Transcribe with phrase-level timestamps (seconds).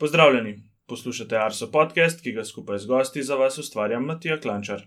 [0.00, 4.84] Pozdravljeni, poslušate Arso podcast, ki ga skupaj z gosti za vas ustvarjam Matija Klančar.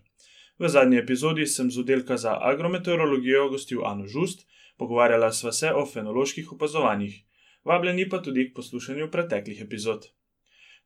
[0.60, 4.46] V zadnji epizodi sem z oddelka za agrometeorologijo gostil Anu Žust,
[4.78, 7.18] pogovarjala sva se o fenoloških opazovanjih.
[7.66, 10.08] Vabljeni pa tudi k poslušanju preteklih epizod.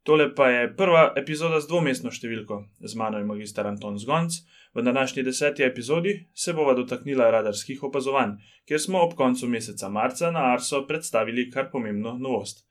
[0.04, 4.42] Tole pa je prva epizoda z dvomestno številko, z mano je magistr Anton Zgonc.
[4.74, 10.34] V današnji deseti epizodi se bova dotaknila radarskih opazovanj, kjer smo ob koncu meseca marca
[10.34, 12.66] na Arso predstavili kar pomembno novost.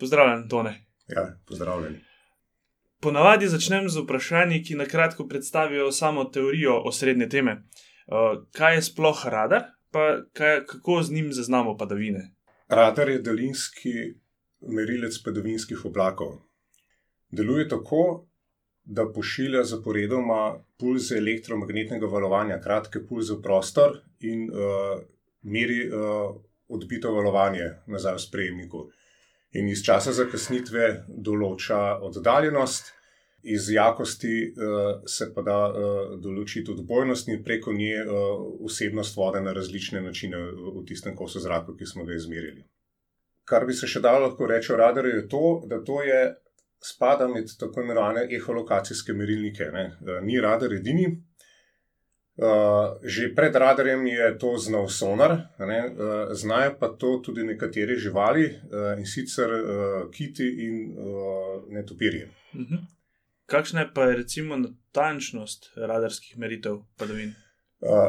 [0.00, 0.85] Pozdravljen, Tone.
[1.08, 2.00] Ja, pozdravljeni.
[3.00, 7.52] Ponavadi začnem z vprašanji, ki na kratko predstavijo samo teorijo osrednje teme.
[8.06, 12.30] Uh, kaj je sploh radar, pa kaj, kako z njim zaznamo padavine?
[12.68, 13.92] Radar je daljinski
[14.60, 16.32] merilec padavinskih oblakov.
[17.30, 18.26] Deluje tako,
[18.84, 25.00] da pošilja zaporedoma pulze elektromagnetnega valovanja, kratke pulze v prostor in uh,
[25.42, 26.36] meri uh,
[26.68, 28.86] odbito valovanje nazaj v sprejemniku.
[29.54, 32.92] In iz časa zakasnitve določa oddaljenost,
[33.46, 39.40] iz jakosti uh, se pa da uh, določiti odbojnost in preko nje uh, vsebnost vode
[39.40, 42.64] na različne načine v, tistem kosu zraka, ki smo ga izmerili.
[43.46, 46.20] Kar bi se še dalo lahko reči o radarju, je to, da to je
[46.82, 49.70] spada med tako imenovane eholokacijske merilnike.
[49.72, 49.86] Ne.
[50.26, 51.06] Ni radar edini.
[52.36, 52.48] E,
[53.02, 55.78] že pred radarjem je to znal sonar, ne.
[55.78, 58.44] E, znajo pa to tudi nekatere živali
[58.98, 59.50] in sicer
[60.12, 60.96] kiti in
[61.68, 62.30] netopirje.
[62.54, 62.84] Mhm.
[63.46, 67.34] Kakšna je pa recimo natančnost radarskih meritev padavin?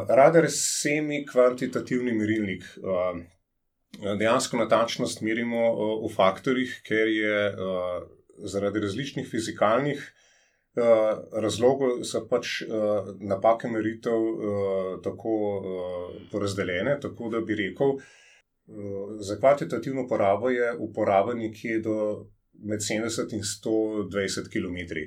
[0.08, 2.64] Radar je semi-kvantitativni merilnik.
[4.18, 5.62] Dejansko natančnost merimo
[6.02, 7.54] v faktorjih, ker je
[8.50, 10.27] zaradi različnih fizikalnih uh,
[11.32, 18.02] razlogov so pač uh, napake meritev uh, tako uh, porazdeljene, tako da bi rekel, uh,
[19.20, 21.96] za kvantitativno porabo je uporaba nekje do
[22.58, 24.98] med 70 in 120 km.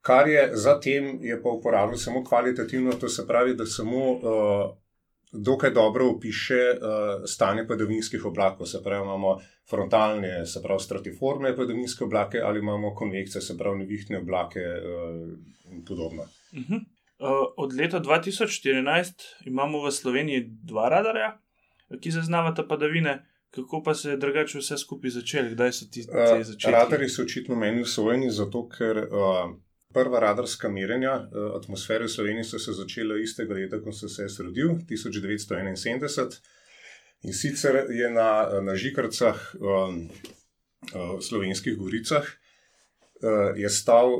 [0.00, 4.20] Kar je zatem, je pa uporabljeno samo kvalitativno, to se pravi, da samo uh,
[5.34, 8.66] dokaj dobro opiše uh, stanje padavinskih oblakov.
[8.66, 9.38] Se pravi, imamo
[9.70, 15.84] frontalne, se pravi, stratiformne padavinske oblake ali imamo konvekcije, se pravi, nevihtne oblake uh, in
[15.84, 16.22] podobno.
[16.22, 16.76] Uh -huh.
[16.76, 19.12] uh, od leta 2014
[19.44, 21.38] imamo v Sloveniji dva radarja,
[22.00, 23.26] ki zaznavata padavine.
[23.50, 26.74] Kako pa se je drugače vse skupaj začelo, kdaj so ti začeli?
[26.74, 29.54] Uh, radarji so očitno meni usvojeni, zato ker uh,
[29.94, 34.42] prva radarska merjenja uh, atmosfere v Sloveniji so se začela istega leta, ko sem se
[34.42, 36.40] rodil, 1971.
[37.24, 40.00] In sicer je na, na Žikrcah, um,
[40.92, 42.26] uh, slovenskih goricah,
[43.56, 44.10] je stal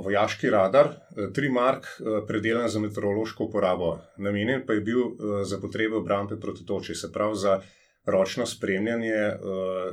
[0.00, 0.94] vojaški radar,
[1.36, 3.98] Trimark, uh, predelan za meteorološko uporabo.
[4.16, 5.02] Namenjen pa je bil
[5.44, 7.58] za potrebe obrambe proti toči, se pravi za
[8.06, 9.34] ročno spremljanje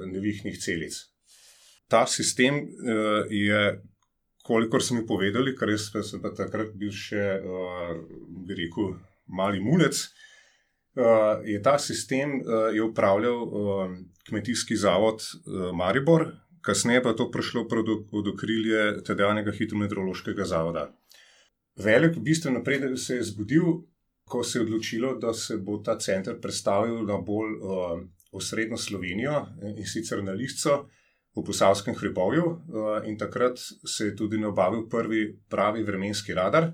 [0.06, 0.96] nevihnih celic.
[1.88, 2.62] Ta sistem
[3.30, 3.82] je
[4.44, 7.94] kolikor so mi povedali, ker jaz sem pa takrat bil še, uh,
[8.46, 8.96] bi rekel,
[9.28, 10.02] mali mulec,
[10.98, 13.94] uh, je ta sistem uh, je upravljal uh,
[14.30, 16.28] kmetijski zavod uh, Maribor,
[16.62, 20.90] kasneje pa je to prišlo pod okrilje tedajnega hidrometeorološkega zavoda.
[21.82, 23.82] Velik, bistven napredek se je zgodil,
[24.30, 29.46] ko se je odločilo, da se bo ta center predstavil na bolj uh, osrednjo Slovenijo
[29.76, 30.86] in sicer na Listco
[31.36, 36.72] v Posavskem hribovju eh, in takrat se je tudi nabavil prvi pravi vremenski radar,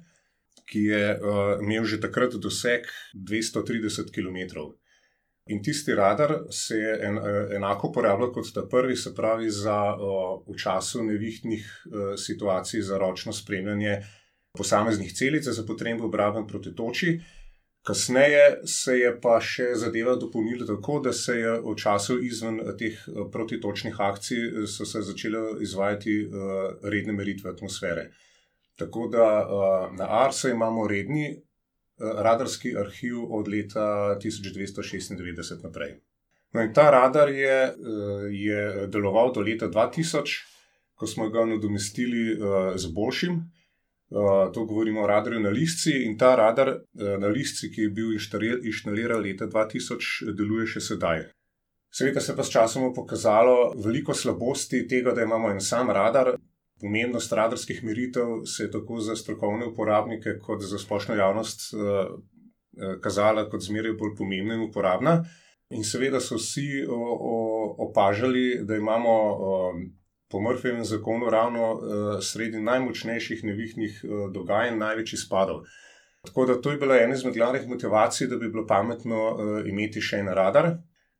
[0.66, 1.20] ki je eh,
[1.62, 4.74] imel že takrat doseg 230 km.
[5.48, 9.96] In tisti radar se je en, eh, enako uporabljal kot ta prvi, se pravi za
[10.48, 11.66] v času nevihtnih
[12.18, 14.02] situacij za ročno spremljanje
[14.58, 17.20] posameznih celic za potrebo obrabljanja proti toči.
[17.88, 22.98] Kasneje se je pa še zadeva dopolnila tako, da se je v času izven teh
[23.08, 26.16] eh, protitočnih akcij eh, začele izvajati
[26.84, 28.10] redne meritve atmosfere.
[28.78, 29.28] Tako da
[29.98, 31.30] na Arsu imamo redni
[31.98, 35.96] radarski arhiv od leta 1296 naprej.
[36.54, 37.56] No in ta radar je,
[38.32, 40.36] je deloval do leta 2000,
[40.94, 42.38] ko smo ga nadomestili
[42.76, 43.40] z boljšim.
[44.10, 47.90] Uh, to govorimo o radarju na Lisci in ta radar uh, na Lisci, ki je
[47.90, 48.14] bil
[48.64, 51.26] inštaliran leta 2000, deluje še sedaj.
[51.92, 56.38] Seveda se pa s časom pokazalo veliko slabosti tega, da imamo en sam radar.
[56.80, 62.16] Pomembnost radarskih meritev se je tako za strokovne uporabnike, kot za splošno javnost uh,
[63.04, 65.18] kazala kot zmeraj bolj pomembna in uporabna.
[65.76, 67.38] In seveda so vsi o, o,
[67.90, 69.20] opažali, da imamo.
[69.52, 69.56] O,
[70.32, 71.82] po Murphyjevem zakonu ravno uh,
[72.22, 75.64] sredi najmočnejših nevihnih uh, dogajanj, največjih spadov.
[76.26, 80.02] Tako da to je bila ena izmed glavnih motivacij, da bi bilo pametno uh, imeti
[80.02, 80.74] še en radar.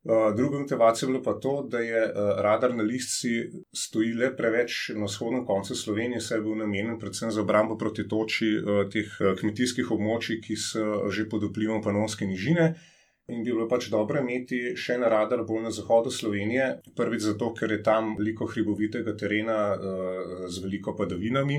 [0.08, 3.32] Uh, druga motivacija je bila pa to, da je uh, radar na listci
[3.74, 8.08] stoji le preveč na vzhodnem koncu Slovenije, saj je bil namenjen predvsem za obrambo proti
[8.08, 12.74] toči uh, teh uh, kmetijskih območij, ki so že pod vplivom panonske nižine.
[13.28, 16.68] In bi bilo pač dobro imeti še en radar bolj na zahodu Slovenije.
[16.96, 21.58] Prvič zato, ker je tam veliko hribovitega terena uh, z veliko padavinami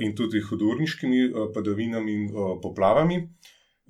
[0.00, 3.24] in tudi hudurniškimi uh, padavinami in uh, poplavami.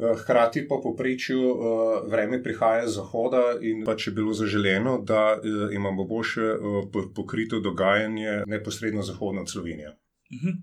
[0.00, 4.98] Eh, hkrati pa po prečju eh, vreme prihaja z zahoda, in pa če bilo zaželeno,
[5.04, 5.36] da
[5.72, 6.46] imamo boljše
[7.16, 9.96] pokrito dogajanje neposredno zahodno od Slovenije.
[10.32, 10.56] Mhm.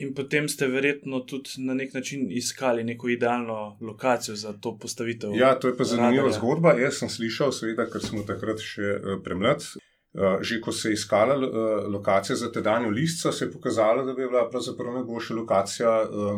[0.00, 5.34] In potem ste verjetno tudi na nek način iskali neko idealno lokacijo za to postavitev.
[5.36, 6.38] Ja, to je pa zanimiva radarja.
[6.38, 6.72] zgodba.
[6.80, 9.66] Jaz sem slišal, seveda, ker smo takrat še uh, premlad.
[10.10, 14.14] Uh, že ko se je iskala uh, lokacija za tedanjo listco, se je pokazalo, da
[14.14, 15.92] bi bila pravzaprav najboljša lokacija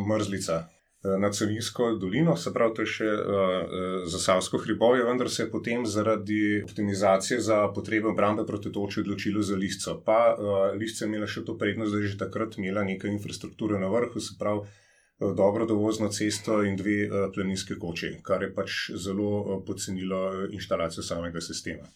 [0.08, 0.64] mrzlica.
[1.04, 5.42] Eh, na Celinsko dolino, se pravi, to je še uh, za Savsko hribovje, vendar se
[5.42, 9.96] je potem zaradi optimizacije za potrebe obrambe proti toči odločilo za listco.
[10.06, 13.82] Pa uh, listce je imela še to prednost, da je že takrat imela nekaj infrastrukture
[13.82, 18.52] na vrhu, se pravi, uh, dobro dovozno cesto in dve uh, pleninske koči, kar je
[18.54, 21.90] pač zelo uh, pocenilo inštalacijo samega sistema.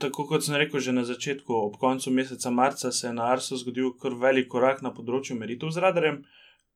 [0.00, 3.60] Tako kot sem rekel že na začetku, ob koncu meseca marca se je na Arsu
[3.60, 6.24] zgodil kar velik korak na področju meritev z radarjem.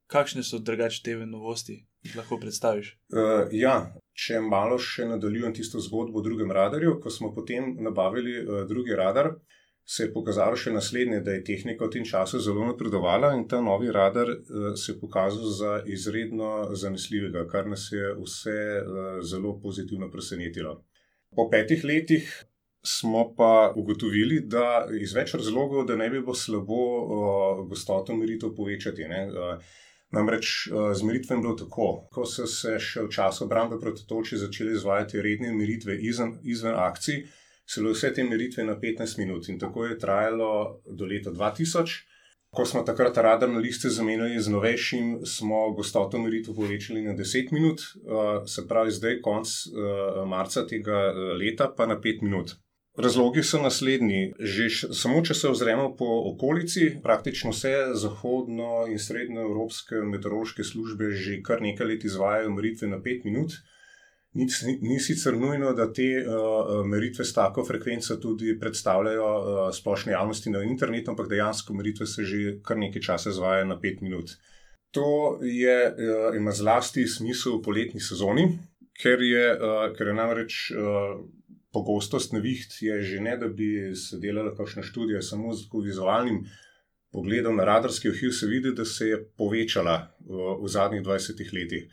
[0.06, 2.92] Kakšne so drugače te novosti, ki jih lahko predstaviš?
[3.10, 3.74] Uh, ja,
[4.14, 8.94] če malo še nadaljujem tisto zgodbo o drugem radarju, ko smo potem nabavili uh, drugi
[8.94, 9.32] radar,
[9.86, 13.60] se je pokazalo še naslednje, da je tehnika v tem času zelo napredovala in ta
[13.62, 19.56] novi radar uh, se je pokazal za izredno zanesljivega, kar nas je vse uh, zelo
[19.62, 20.82] pozitivno presenetilo.
[21.34, 22.30] Po petih letih.
[22.86, 28.52] Smo pa ugotovili, da iz več razlogov, da ne bi bilo slabo uh, gostoto meritev
[28.54, 29.02] povečati.
[29.02, 29.72] Uh,
[30.16, 34.06] Namreč eh, z meritvami je bilo tako, ko so se še v času obrambe proti
[34.08, 37.24] toči začeli izvajati redne meritve izven, izven akcij,
[37.66, 40.50] so bile vse te meritve na 15 minut in tako je trajalo
[40.86, 42.02] do leta 2000.
[42.56, 47.52] Ko smo takrat radar na liste zamenjali z novejšim, smo gostoto meritev povečali na 10
[47.52, 52.56] minut, eh, se pravi zdaj konc eh, marca tega leta pa na 5 minut.
[52.96, 54.32] Razlogi so naslednji.
[54.40, 61.10] Že samo, če se ozremo po okolici, praktično vse zahodno in srednjo evropske meteorološke službe
[61.12, 63.58] že kar nekaj let izvajajo meritve na 5 minut.
[64.36, 64.46] Ni,
[64.82, 70.50] ni sicer nujno, da te uh, meritve s tako frekvenco tudi predstavljajo uh, splošni javnosti
[70.50, 74.36] na internetu, ampak dejansko meritve se že kar nekaj časa izvajajo na 5 minut.
[74.96, 78.58] To je, uh, ima zlasti smisel v poletni sezoni,
[78.96, 80.60] ker je, uh, ker je namreč.
[80.72, 81.24] Uh,
[81.76, 86.46] pogostost neviht je že ne, da bi se delala kakšna študija samo z vizualnim
[87.12, 91.86] pogledom na radarski ohil, se vidi, da se je povečala v, v zadnjih 20 letih.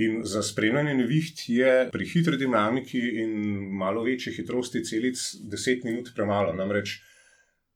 [0.00, 3.32] In za spremljanje neviht je pri hitri dinamiki in
[3.78, 5.22] malo večji hitrosti celic
[5.54, 6.52] 10 minut premalo.
[6.56, 7.00] Namreč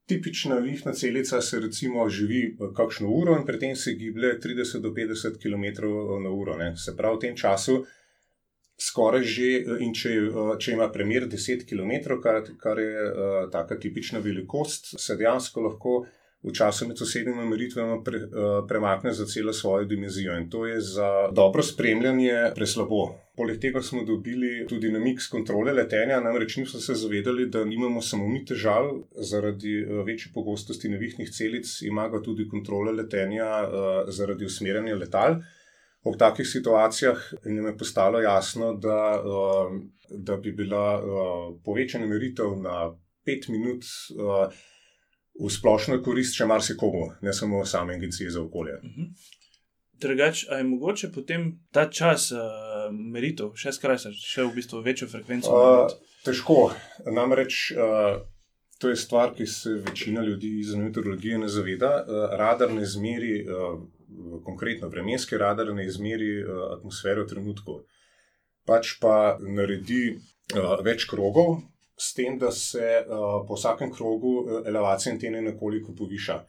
[0.06, 4.90] tipična vihna celica se recimo živi kakšno uro in pri tem se giblje 30 do
[4.90, 5.88] 50 km
[6.22, 6.56] na uro.
[6.56, 6.76] Ne.
[6.76, 7.84] Se pravi, v tem času
[8.80, 9.48] skoraj že,
[9.80, 14.94] in če, eh, če ima premjer 10 km, kar, kar je uh, taka tipična velikost,
[14.98, 16.04] se dejansko lahko
[16.44, 20.34] v času med sosednjimi meritvami pre, uh, premakne za celo svojo dimenzijo.
[20.36, 23.14] In to je za dobro spremljanje preslabo.
[23.34, 28.02] Poleg tega smo dobili tudi na mix kontrole letenja, namreč nismo se zavedali, da nimamo
[28.02, 29.72] samo mi težav zaradi
[30.04, 35.40] večje pogostosti nevihnih celic, ima ga tudi kontrole letenja uh, zaradi usmerjanja letal
[36.04, 39.72] v takih situacijah jim je postalo jasno, da, uh,
[40.10, 42.92] da bi bila uh, povečana meritev na
[43.24, 44.52] pet minut uh,
[45.40, 48.78] v splošno korist še marsikomu, ne samo same agencije za okolje.
[48.84, 49.08] Mhm.
[50.04, 55.08] Drugač, ali je mogoče potem ta čas uh, meritev še skrajšati, še v bistvu večjo
[55.08, 55.54] frekvenco?
[55.54, 55.94] Uh,
[56.26, 56.74] težko.
[57.06, 58.18] Namreč uh,
[58.82, 61.92] to je stvar, ki se večina ljudi iz meteorologije ne zaveda.
[62.02, 63.46] Uh, radar ne zmeri.
[63.46, 63.86] Uh,
[64.44, 67.78] konkretno vremenski radar ne izmeri uh, atmosfero v trenutku,
[68.66, 71.60] pač pa naredi uh, več krogov,
[71.96, 76.42] s tem, da se uh, po vsakem krogu elevacija antene nekoliko poviša.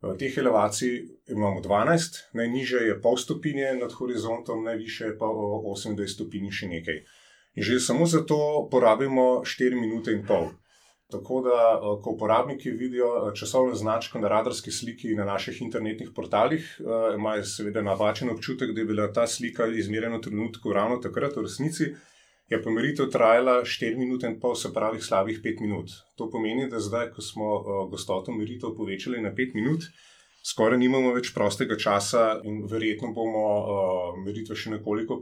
[0.00, 0.94] Teh elevacij
[1.28, 7.02] imamo 12, najnižje je pol stopinje nad horizontom, najviše pa 28 stopinj še nekaj.
[7.60, 10.48] In že samo zato porabimo 4 minute in pol.
[11.10, 16.10] Tako da, eh, ko uporabniki vidijo eh, časovno značko na radarski sliki na naših internetnih
[16.14, 20.96] portalih, eh, imajo seveda napačen občutek, da je bila ta slika izmerjena v trenutku ravno
[20.96, 21.94] takrat, v resnici
[22.50, 25.90] je pomeritev trajala 4 minute in pol, se pravi slabih 5 minut.
[26.16, 27.50] To pomeni, da zdaj, ko smo
[27.90, 29.86] gostoto meritev povečali na 5 minut,
[30.42, 33.44] skoraj nimamo več prostega časa in verjetno bomo
[34.24, 35.20] meritve še nekoliko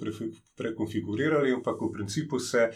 [0.57, 2.71] prekonfigurirali, ampak v principu se.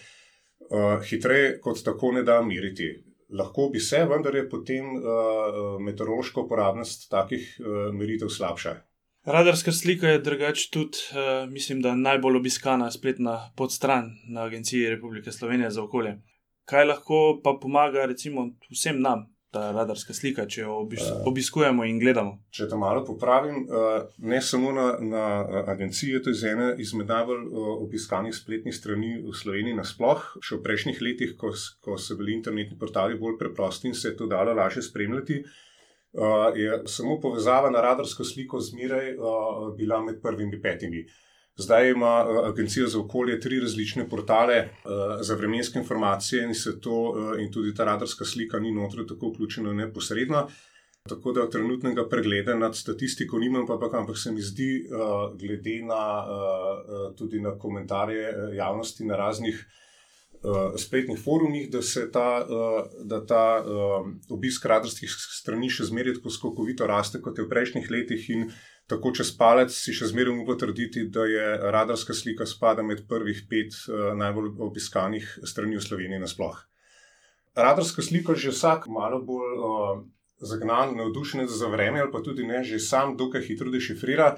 [0.70, 2.92] Uh, hitreje kot tako ne da meriti.
[3.32, 8.74] Lahko bi se, vendar je potem uh, meteorološka uporabnost takih uh, meritev slabša.
[9.24, 15.32] Radarska slika je drugače tudi, uh, mislim, da najbolj obiskana spletna podstran na Agenciji Republike
[15.32, 16.18] Slovenije za okolje.
[16.64, 21.98] Kaj lahko pa pomaga, recimo, vsem nam, ta radarska slika, če jo obis obiskujemo in
[22.00, 22.38] gledamo?
[22.56, 25.24] Če to malo popravim, uh, ne samo na, na
[25.74, 30.62] agenciji, to je ena izmed najbolj uh, obiskanih spletnih strani v Sloveniji, nasplošno, še v
[30.68, 31.52] prejšnjih letih, ko,
[31.84, 35.42] ko so bili internetni portali bolj preprosti in se je to dalo lažje spremljati.
[36.12, 41.04] Uh, je samo povezava na radarsko sliko zmeraj uh, bila med prvimi petimi.
[41.56, 47.00] Zdaj ima uh, Agencija za okolje tri različne portale uh, za vremenske informacije in, to,
[47.10, 50.48] uh, in tudi ta radarska slika ni notri tako vključena neposredno.
[51.08, 55.82] Tako da trenutnega pregleda nad statistiko nimam, pa, pa ampak se mi zdi, uh, glede
[55.82, 59.66] na uh, tudi na komentarje javnosti na raznih
[60.44, 65.86] uh, uh, spletnih forumih, da se ta, uh, da ta uh, obisk radarskih strani še
[65.90, 68.28] zmeraj tako skokovito raste kot je v prejšnjih letih.
[68.90, 73.44] Tako čez palec si še zmeraj upam trditi, da je radarska slika spada med prvih
[73.48, 76.58] pet uh, najbolj obiskanih strani v Sloveniji nasploh.
[77.54, 80.02] Radarska slika že vsak malo bolj uh,
[80.42, 84.34] zagnan, navdušen za vreme, ali pa tudi ne, že sam dokaj hitro dešifrira.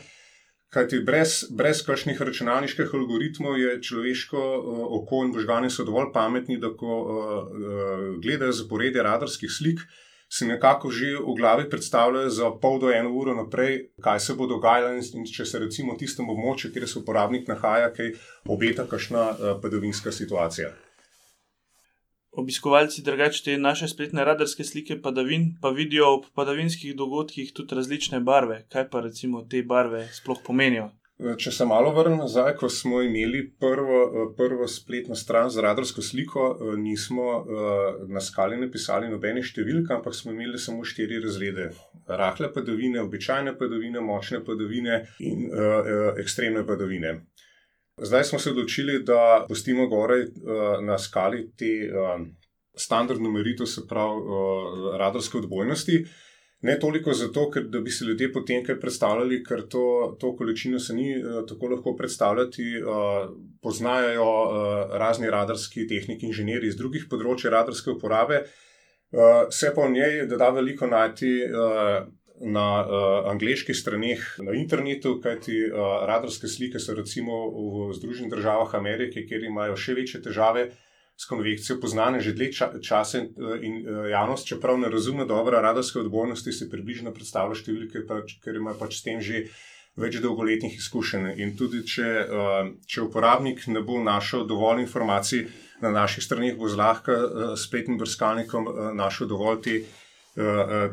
[0.74, 6.56] Kajti brez, brez kakšnih računalniških algoritmov je človeško uh, oko in možgani so dovolj pametni,
[6.58, 9.84] da ko uh, uh, gledajo zaporedje radarskih slik,
[10.26, 14.48] si nekako že v glavi predstavljajo za pol do eno uro naprej, kaj se bo
[14.50, 18.16] dogajalo in, in če se recimo v tistem območju, kjer se uporabnik nahaja, kaj
[18.50, 20.74] obeta kakšna uh, padavinska situacija
[22.36, 28.20] obiskovalci drugače te naše spletne radarske slike padavin, pa vidijo ob padavinskih dogodkih tudi različne
[28.20, 28.64] barve.
[28.72, 30.90] Kaj pa recimo te barve sploh pomenijo?
[31.14, 36.46] Če se malo vrnem nazaj, ko smo imeli prvo, prvo spletno stran z radarsko sliko,
[36.76, 37.44] nismo
[38.10, 41.68] na skali napisali nobene številke, ampak smo imeli samo štiri razrede:
[42.08, 45.46] rahle padavine, običajne padavine, močne padavine in
[46.18, 47.14] ekstremne padavine.
[47.96, 52.26] Zdaj smo se odločili, da pustimo gore uh, na skali te uh,
[52.74, 56.04] standardne meritev, se pravi uh, radarske odbojnosti.
[56.64, 60.94] Ne toliko zato, ker bi si ljudje potem kaj predstavljali, ker to, to količino se
[60.94, 61.10] ni
[61.48, 62.64] tako lahko predstavljati.
[63.62, 64.30] Poznajo
[64.96, 68.40] razni radarski tehniki, inženirji iz drugih področji radarske uporabe.
[69.12, 71.34] Uh, se pa v njej da veliko najti.
[72.34, 78.30] Uh, na uh, angliških straneh na internetu, kajti uh, radarske slike so recimo v Združenih
[78.30, 80.72] državah Amerike, kjer imajo še večje težave
[81.14, 83.28] s konvekcijo, poznane že dlje ča čase in,
[83.62, 88.58] in uh, javnost, čeprav ne razume dobro radarske odbornosti, se približno predstavlja številke, pač, ker
[88.58, 89.46] ima pač s tem že.
[89.94, 91.36] Več dolgoletnih izkušenj.
[91.38, 92.26] In tudi, če,
[92.90, 95.44] če uporabnik ne bo našel dovolj informacij
[95.84, 97.14] na naših straneh, bo zlahka
[97.54, 98.66] spletnim brskalnikom
[98.98, 99.92] našel dovolj te uh,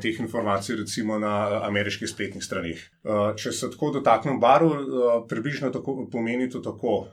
[0.02, 2.82] teh informacij, recimo na eh, ameriških spletnih straneh.
[3.38, 4.70] Če se tako dotaknem barv,
[5.30, 7.08] približno tako, pomeni to tako.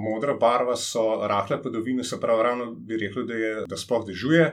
[0.00, 4.48] Modra barva so rahle padavine, se pravi, ravno bi rekel, da, je, da sploh dežuje.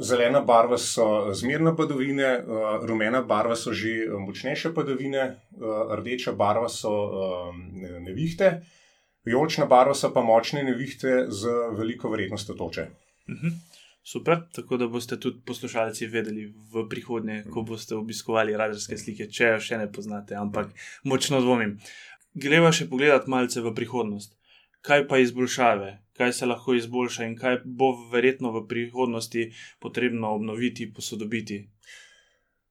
[0.00, 2.32] Zelena barva so zmerne padavine,
[2.88, 5.28] rumena barva so že močnejše padavine,
[6.00, 6.90] rdeča barva so
[8.00, 8.62] nevihte,
[9.28, 12.88] vijolična barva so pa močne nevihte z veliko vrednostjo toče.
[13.28, 13.46] Uh mhm.
[13.46, 13.84] -huh.
[14.06, 19.48] Super, tako da boste tudi poslušalci vedeli v prihodnje, ko boste obiskovali radarske slike, če
[19.48, 20.68] jo še ne poznate, ampak
[21.02, 21.72] močno dvomim.
[22.38, 24.36] Greva še pogledati malce v prihodnost.
[24.86, 29.48] Kaj pa izboljšave, kaj se lahko izboljša in kaj bo verjetno v prihodnosti
[29.82, 31.58] potrebno obnoviti, posodobiti?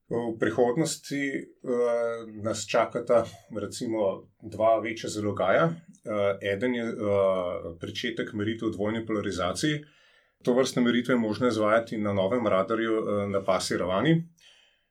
[0.08, 3.26] V prihodnosti uh, nas čakata
[3.60, 5.68] recimo dva večja zalogaja.
[5.68, 9.84] Uh, eden je uh, začetek meritev dvojne polarizacije.
[10.44, 14.24] To vrstne meritve je možno izvajati na novem radarju eh, na pasi Ravani.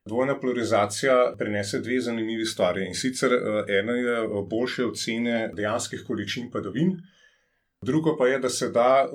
[0.07, 2.87] Dvojna polarizacija prinese dve zanimivi stvari.
[2.87, 6.97] In sicer eh, ena je eh, boljše ocene dejanskih količin padavin,
[7.83, 9.09] drugo pa je, da se da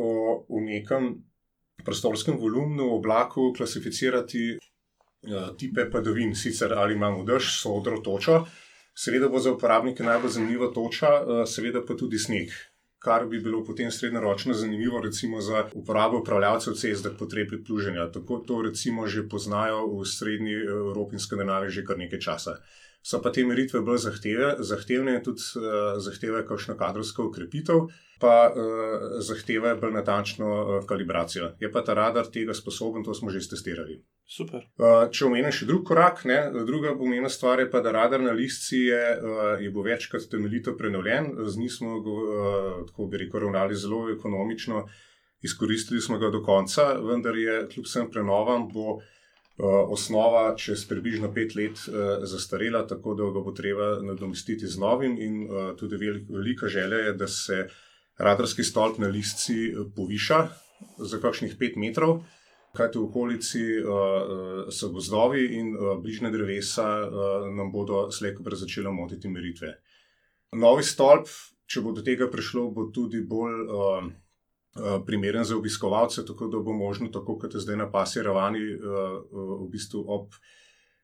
[0.50, 1.14] v nekem
[1.86, 4.58] prostorskem volumnu v oblaku klasificirati
[5.58, 8.46] tipe padavin, sicer ali imamo dež, sodro, točo.
[8.96, 11.08] Seveda bo za uporabnike najbolj zanimiva toča,
[11.48, 12.52] seveda pa tudi sneg
[13.00, 18.12] kar bi bilo potem srednjeročno zanimivo, recimo za uporabo upravljavcev cest, da potrebi pluženja.
[18.12, 22.60] Tako to recimo že poznajo v srednji Evropi in Skandinaviji že kar nekaj časa.
[23.02, 27.88] So pa te meritve bolj zahteve, zahtevne tudi uh, zahtevajo kakšno kadrovsko ukrepitev,
[28.20, 31.54] pa uh, zahtevajo bolj natančno uh, kalibracijo.
[31.60, 34.02] Je pa ta radar tega sposoben, to smo že testirali.
[34.30, 34.62] Super.
[34.78, 38.36] Uh, če omenim še drug korak, ne, druga pomembna stvar je pa, da radar na
[38.38, 41.32] listci je, uh, je bo večkrat temeljito prenovljen.
[41.50, 44.84] Z njim smo, uh, tako bi rekel, ravnali zelo ekonomično,
[45.42, 49.02] izkoristili smo ga do konca, vendar je kljub vsem prenovam bo uh,
[49.98, 55.18] osnova čez približno pet let uh, zastarela, tako da ga bo treba nadomestiti z novim.
[55.18, 55.98] In uh, tudi
[56.30, 57.64] velika želja je, da se
[58.22, 60.44] radarski stolp na listci poviša
[61.02, 62.22] za kakšnih pet metrov
[62.76, 68.92] kajti v okolici uh, so gozdovi in uh, bližnje drevesa uh, nam bodo slejko začela
[68.92, 69.74] motiti meritve.
[70.54, 71.30] Novi stolp,
[71.70, 76.60] če bo do tega prišlo, bo tudi bolj uh, uh, primeren za obiskovalce, tako da
[76.60, 80.34] bo možno, tako kot je zdaj na pasji ravani, uh, uh, v bistvu ob.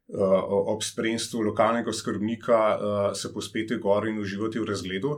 [0.05, 0.22] Uh,
[0.69, 5.15] ob spremstvu lokalnega skrbnika uh, se pospeti gor in uživati v razgledu.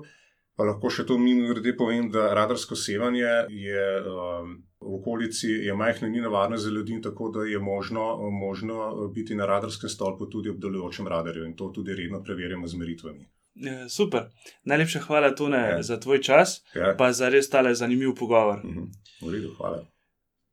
[0.55, 4.53] Pa lahko še to mimo grede povem, da radarsko sevanje je um,
[4.87, 9.45] v okolici je majhno, ni nevarno za ljudi, tako da je možno, možno biti na
[9.45, 13.25] radarskem stolpu tudi ob delujočem radarju in to tudi redno preverjamo z meritvami.
[13.55, 14.21] Ja, super.
[14.63, 15.83] Najlepša hvala, Tone, ja.
[15.83, 16.95] za tvoj čas, ja.
[16.97, 18.65] pa za res tale zanimiv pogovor.
[18.65, 18.83] Mhm.
[19.21, 19.85] V redu, hvala.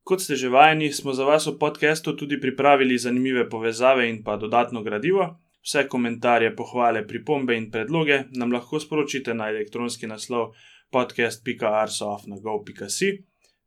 [0.05, 4.37] Kot ste že vajeni, smo za vas v podkastu tudi pripravili zanimive povezave in pa
[4.37, 5.41] dodatno gradivo.
[5.64, 10.53] Vse komentarje, pohvale, pripombe in predloge nam lahko sporočite na elektronski naslov
[10.93, 13.25] podcast.arsof.gov.si.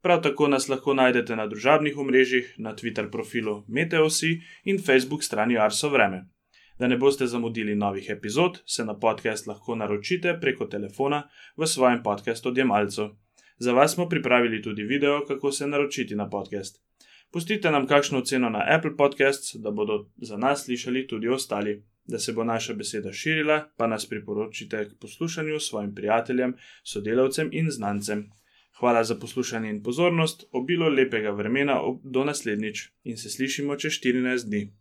[0.07, 4.29] Prav tako nas lahko najdete na družabnih omrežjih, na Twitter profilu Meteosi
[4.63, 6.21] in Facebook strani Arso Vreme.
[6.79, 11.19] Da ne boste zamudili novih epizod, se na podcast lahko naročite preko telefona
[11.57, 13.09] v svojem podkastu odjemalcu.
[13.57, 16.79] Za vas smo pripravili tudi video, kako se naročiti na podcast.
[17.31, 21.83] Pustite nam kakšno oceno na Apple Podcasts, da bodo za nas slišali tudi ostali.
[22.05, 27.71] Da se bo naša beseda širila, pa nas priporočite k poslušanju svojim prijateljem, sodelavcem in
[27.71, 28.29] znancem.
[28.79, 34.45] Hvala za poslušanje in pozornost, obilo lepega vremena do naslednjič in se slišimo čez 14
[34.49, 34.73] dni.